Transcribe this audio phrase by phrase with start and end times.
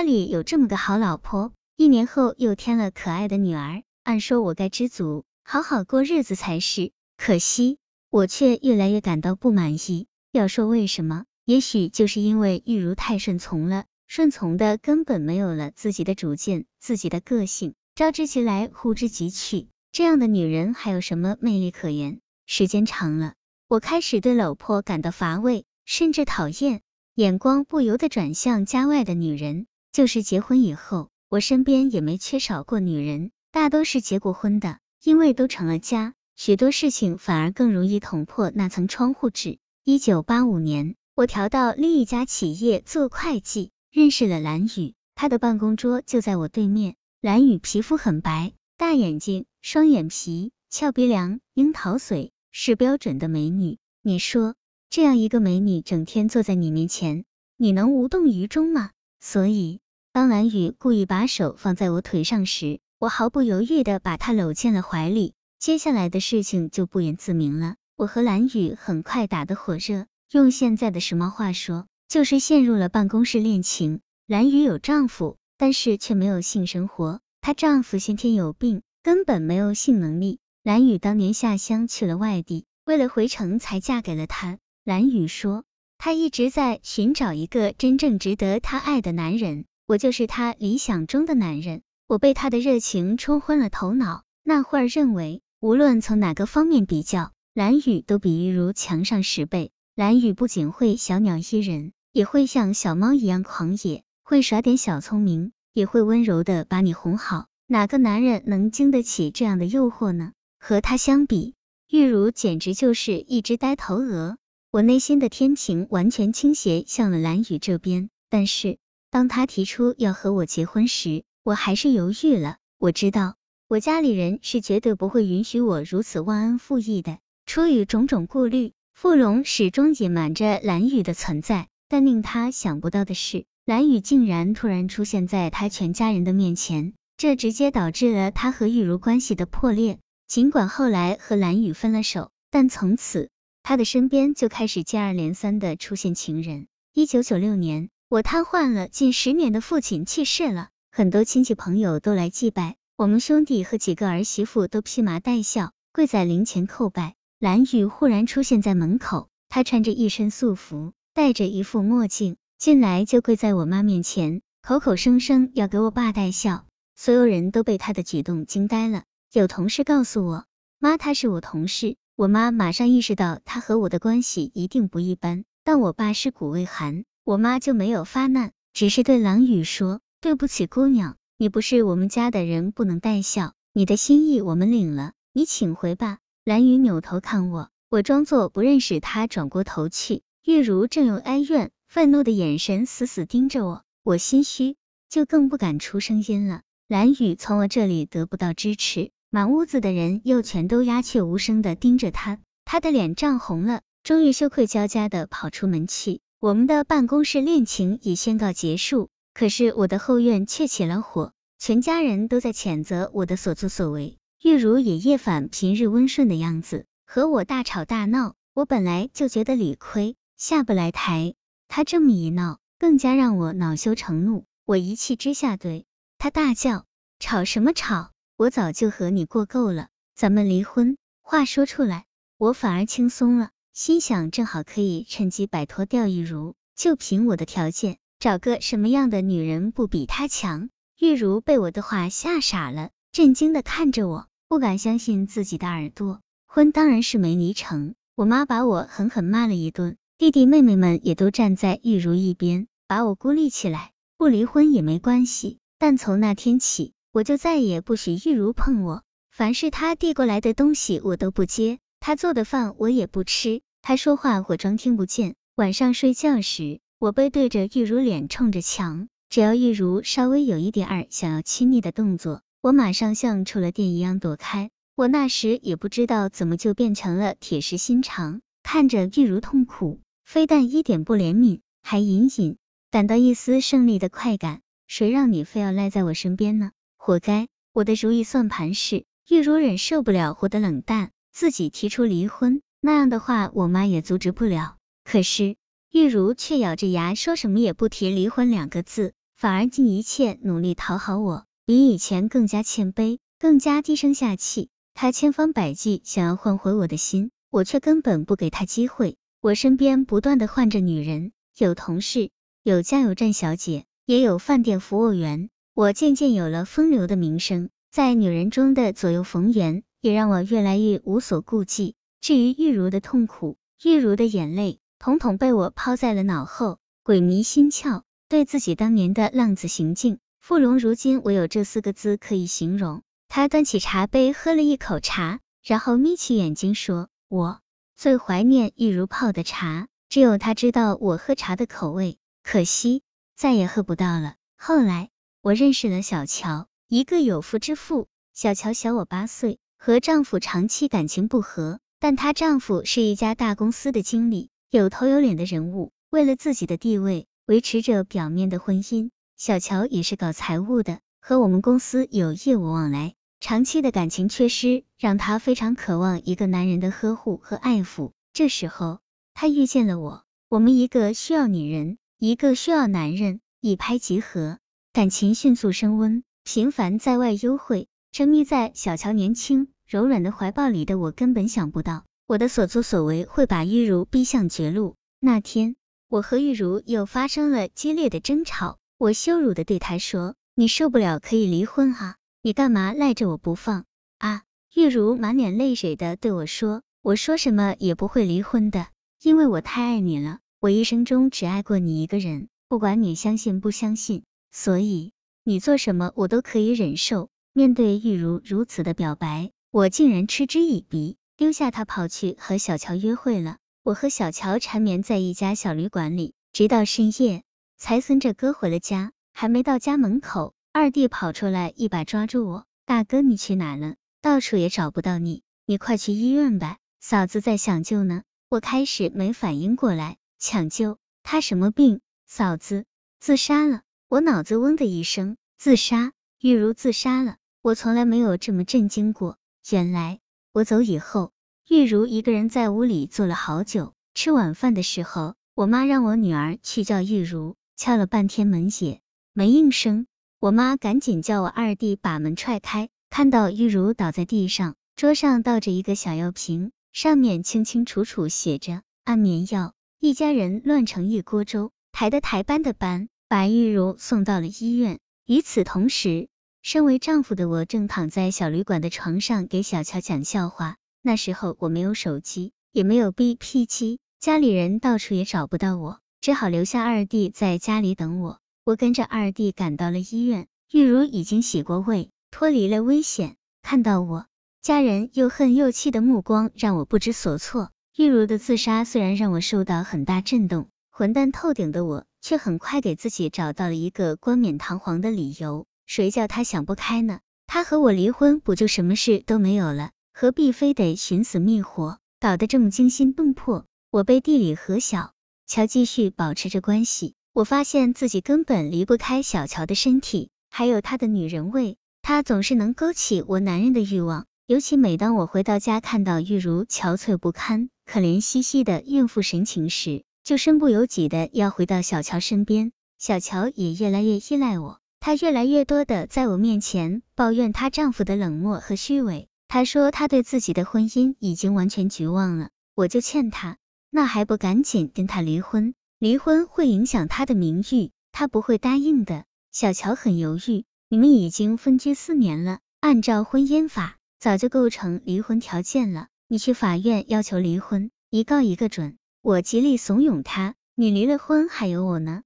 [0.00, 6.92] 家里有这么个好老婆，一年后又添了可爱的女儿，按说我该知足，好好过日子才是。
[7.18, 7.76] 可惜
[8.08, 10.06] 我却越来越感到不满意。
[10.32, 19.68] 要说为什么，也许就是因为玉茹太顺从了，顺从的根本没有了自己的主见、自己的个性，招之即来，呼之即去。
[19.92, 22.20] 这样的女人还有什么魅力可言？
[22.46, 23.34] 时间长了，
[23.68, 26.80] 我开始对老婆感到乏味，甚至讨厌，
[27.16, 29.66] 眼光不由得转向家外的女人。
[29.92, 39.58] 就是结婚以后，我身边也没缺少过女人，大都是结过婚的，因为都成了家，许多事情反而更容易捅破那层窗户纸。
[39.82, 46.94] 一九八五年，我调到另一家企业做会计，认识了蓝雨，她的办公桌就在我对面。
[47.20, 53.78] 蓝雨皮肤很白，大眼睛，双眼皮，翘鼻梁，樱桃嘴，是标准的美女。
[54.02, 54.54] 你说，
[54.88, 57.24] 这样一个美女整天坐在你面前，
[57.56, 58.92] 你能无动于衷吗？
[59.20, 59.80] 所以，
[60.12, 65.34] 当蓝雨故意把手放在我腿上时，我毫不犹豫的把她搂进了怀里。
[65.58, 67.76] 接下来的事情就不言自明了。
[67.96, 74.00] 我和蓝雨很快打得火热，用现在的时髦话说，就是陷入了办公室恋情。
[74.26, 77.20] 蓝雨有丈夫，但是却没有性生活。
[77.42, 80.38] 她丈夫先天有病，根本没有性能力。
[80.62, 84.58] 蓝雨当年下乡去了外地，为了回城才嫁给了他。
[84.82, 85.64] 蓝雨说。
[86.02, 91.82] 她一直在寻找一个真正值得她爱的男人，我就是她理想中的男人。
[92.06, 99.72] 我被她的热情冲昏了头脑，那会儿认为无论从哪个方面比较，蓝雨都比玉如强上十倍。
[99.94, 107.48] 蓝雨不仅会小鸟依人，也会像小猫一样狂野，会耍点小聪明，也会温柔的把你哄好。
[107.66, 110.32] 哪个男人能经得起这样的诱惑呢？
[110.58, 111.56] 和她相比，
[111.90, 114.38] 玉如简直就是一只呆头鹅。
[114.72, 118.78] 我内心的天平完全倾斜向了蓝雨这边，但是
[119.10, 122.58] 当他提出要和我结婚时，我还是犹豫了。
[122.78, 123.34] 我知道
[123.66, 127.18] 我家里人是绝对不会允许我如此忘恩负义的。
[127.46, 131.66] 出于种种顾虑，傅荣始终隐瞒着蓝雨的存在。
[131.88, 139.98] 但令他想不到的是，蓝雨竟然突然出现在他全家人的面前，这直接导致了他和玉茹关系的破裂。
[140.28, 143.30] 尽管后来和蓝雨分了手，但从此。
[143.70, 146.66] 他的身边就开始接二连三的出现情人。
[146.92, 157.14] 一九九六年，我瘫痪了近十年的父亲去世了，很多亲戚朋友都来祭拜，我们兄弟和几个儿媳妇都披麻戴孝，跪在灵前叩拜。
[157.38, 166.64] 蓝雨忽然出现在门口，他穿着一身素服，戴着一副墨镜，进来就跪在我妈面前，口口声声要给我爸戴孝。
[166.96, 169.04] 所有人都被他的举动惊呆了。
[169.32, 170.44] 有同事告诉我，
[170.80, 171.94] 妈，他是我同事。
[172.20, 183.54] 我妈马上意识到他和我的关系一定不一般，但我爸尸骨未寒，我妈就没有发难，只是对郎宇说：“对不起，姑娘，你不是我们家的人，不能带孝。
[183.72, 190.20] 你的心意我们领了，你请回吧。”蓝宇扭头看我，我装作不认识他，转过头去。
[190.44, 194.76] 玉茹正用哀怨、愤怒的眼神死死盯着我，我心虚，
[195.08, 196.60] 就更不敢出声音了。
[196.86, 199.10] 蓝宇从我这里得不到支持。
[199.32, 206.20] 满屋子的人又全都鸦雀无声的盯着他，他的脸涨红了，终于羞愧交加的跑出门去。
[206.40, 214.18] 我们的办公室恋情已宣告结束，可是我的后院却起了火，全家人都在谴责我的所作所为。
[214.42, 218.34] 玉茹也夜返平日温顺的样子，和我大吵大闹。
[218.52, 221.34] 我本来就觉得理亏，下不来台，
[221.68, 224.44] 他这么一闹，更加让我恼羞成怒。
[224.64, 225.86] 我一气之下对
[226.18, 226.84] 他大叫
[227.20, 230.96] ：“吵什么吵？”我早就和你过够了，咱们离婚。
[231.20, 232.06] 话说出来，
[232.38, 236.54] 我反而轻松了，心想正好可以趁机摆脱掉玉茹。
[236.74, 240.70] 就凭我的条件，找个什么样的女人不比她强？
[240.98, 246.22] 玉茹被我的话吓傻了，震惊的看着我，不敢相信自己的耳朵。
[246.46, 253.92] 婚当然是没离成，我妈把我狠狠骂了一顿，弟弟妹妹们也都站在玉茹一边，把我孤立起来。
[254.16, 256.94] 不离婚也没关系，但从那天起。
[257.12, 259.02] 我就再也不许玉茹碰我，
[259.32, 265.34] 凡是他递过来的东西我都不接，他做的饭我也不吃，他说话我装听不见。
[265.56, 274.70] 晚上睡觉时，我背对着玉茹，脸冲着墙，只要玉茹稍微有一点儿想要亲昵的动作，我马上像触了电一样躲开。
[274.94, 282.56] 我那时也不知道怎么就变成了铁石心肠，看着玉茹痛苦，非但一点不怜悯，还隐隐
[282.90, 284.60] 感到一丝胜利的快感。
[284.86, 286.70] 谁让你非要赖在我身边呢？
[287.02, 287.48] 活该！
[287.72, 292.60] 我的如意算盘是，玉茹忍受不了我的冷淡，自己提出离婚。
[292.82, 294.76] 那样的话，我妈也阻止不了。
[295.02, 295.56] 可是
[295.90, 304.68] 玉茹却咬着牙说什么也不提离婚两个字，反而尽一切努力讨好我，比以前更加谦卑，更加低声下气。
[304.92, 309.16] 他千方百计想要换回我的心，我却根本不给他机会。
[309.40, 312.30] 我身边不断的换着女人，有同事，
[312.62, 315.48] 有加油站小姐，也有饭店服务员。
[315.74, 321.94] 我渐渐有了风流的名声，在女人中的左右逢源，也让我越来越无所顾忌。
[322.20, 326.78] 至于玉茹的痛苦，玉茹的眼泪，统统被我抛在了脑后。
[327.02, 333.02] 鬼迷心窍，对自己当年的浪子行径，傅荣如今唯有这四个字可以形容。
[333.28, 337.60] 他端起茶杯，喝了一口茶，然后眯起眼睛说：“我
[337.96, 343.02] 最怀念玉茹泡的茶，只有他知道我喝茶的口味，可惜
[343.36, 345.09] 再也喝不到了。”后来，
[345.42, 348.08] 我认识了小乔，一个有夫之妇。
[348.34, 351.80] 小乔小我八岁，和丈夫长期感情不和。
[351.98, 355.92] 但她丈夫是一家大公司的经理，有头有脸的人物。
[356.10, 359.08] 为了自己的地位，维持着表面的婚姻。
[359.38, 363.14] 小乔也是搞财务的，和我们公司有业务往来。
[363.40, 368.12] 长期的感情缺失，让她非常渴望一个男人的呵护和爱抚。
[368.34, 368.98] 这时候，
[369.32, 374.58] 她遇见了我，我们一个需要女人，一个需要男人，一拍即合，
[374.92, 376.24] 感情迅速升温。
[376.42, 379.68] 频繁在外幽会，沉迷在小乔年轻。
[379.86, 384.96] 柔软的怀抱里的我根本想不到，我的所作所为会把玉茹逼向绝路。
[385.20, 385.76] 那天，
[386.08, 388.78] 我和玉茹又发生了激烈的争吵。
[388.98, 393.84] 我羞辱的对她说：“你受不了可以离婚啊，你干嘛赖着我不放
[394.18, 394.42] 啊？”
[394.74, 398.88] 玉茹满脸泪水的对我说：“我说什么也不会离婚的，
[399.22, 405.12] 因为我太爱你了，我一生中只爱过你一个人，不管你相信不相信，所以
[405.44, 409.50] 你做什么我都可以忍受。”面对玉茹如此的表白。
[409.72, 413.58] 我竟然嗤之以鼻，丢下他跑去和小乔约会了。
[413.82, 417.42] 我和小乔缠绵在一家小旅馆里，直到深夜
[417.76, 419.12] 才跟着哥回了家。
[419.32, 423.94] 还没到家门口，二弟跑出来，一把抓住我：“大哥，你去哪了？
[424.20, 432.00] 到处也找不到你，你快去医院吧，嫂子在抢救呢。”我开始没反应过来，抢救他什么病？
[432.26, 432.84] 嫂子
[433.18, 433.82] 自杀了。
[434.10, 436.10] 我脑子嗡的一声，自杀？
[436.40, 437.36] 玉茹自杀了？
[437.62, 439.38] 我从来没有这么震惊过。
[439.70, 440.18] 原来
[440.52, 441.30] 我走以后，
[441.68, 443.94] 玉茹一个人在屋里坐了好久。
[444.12, 449.00] 吃晚饭的时候，我妈让我女儿去叫玉茹，敲了半天门也
[449.32, 450.08] 没应声。
[450.40, 459.72] 我妈赶紧叫我二弟把门踹开，看到玉茹倒在地上，桌上倒着一个小药瓶，上面清清楚楚写着安眠药。
[460.00, 464.98] 一家人乱成一锅粥，抬的抬，搬的搬，把玉茹送到了医院。
[465.24, 466.26] 与此同时，
[466.62, 470.78] 身为丈夫的我正躺在小旅馆的床上给小乔讲笑话。
[471.00, 478.40] 那时候我没有手机，也没有 BP 机，家里人到处也找不到我，只好留下二弟在家里等我。
[478.64, 483.36] 我跟着二弟赶到了医院，玉茹已经洗过胃，脱离了危险。
[483.62, 484.26] 看到我，
[484.60, 487.70] 家人又恨又气的目光让我不知所措。
[487.96, 495.66] 玉茹的自杀虽然让我受到很大震动，混蛋透顶的我却很快给自己找到了一个冠冕堂皇的理由。
[495.86, 497.20] 谁叫他想不开呢？
[497.46, 499.90] 他和我离婚，不就什么事都没有了？
[500.12, 503.64] 何必非得寻死觅活，搞得这么惊心动魄？
[503.90, 505.12] 我背地里和小
[505.46, 514.26] 乔继续保持着关系，我发现自己根本离不开小乔的身体，还有他的女人味，他总是能勾起我男人的欲望。
[514.46, 522.70] 尤其每当我回到家，看到玉茹憔悴不堪、可怜兮兮的孕妇神情时，就身不由己的要回到小乔身边。
[523.00, 524.78] 小乔也越来越依赖我。
[525.00, 529.26] 她越来越多的在我面前抱怨她丈夫的冷漠和虚伪。
[529.48, 532.50] 她说她对自己的婚姻已经完全绝望了。
[532.76, 533.56] 我就劝她，
[533.90, 535.74] 那还不赶紧跟他离婚？
[535.98, 539.24] 离婚会影响他的名誉，他不会答应的。
[539.50, 546.06] 小乔很犹豫，你们已经分居四年了，按照婚姻法早就构成离婚条件了。
[546.28, 548.96] 你去法院要求离婚，一告一个准。
[549.22, 552.22] 我极力怂恿他，你离了婚还有我呢，